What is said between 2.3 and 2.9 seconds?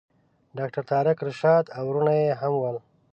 هم ول.